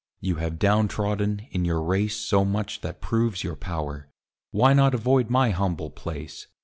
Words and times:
You 0.19 0.37
have 0.37 0.57
down 0.57 0.87
trodden, 0.87 1.45
in 1.51 1.63
your 1.63 1.79
race, 1.79 2.15
So 2.17 2.43
much 2.43 2.81
that 2.81 3.01
proves 3.01 3.43
your 3.43 3.55
power, 3.55 4.09
Why 4.49 4.73
not 4.73 4.95
avoid 4.95 5.29
my 5.29 5.51
humble 5.51 5.91
place? 5.91 6.47